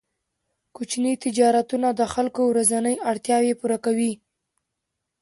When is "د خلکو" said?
1.99-2.41